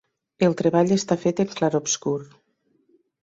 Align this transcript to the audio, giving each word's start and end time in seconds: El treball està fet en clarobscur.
El 0.45 0.55
treball 0.61 0.93
està 0.95 1.17
fet 1.25 1.43
en 1.45 1.51
clarobscur. 1.59 2.17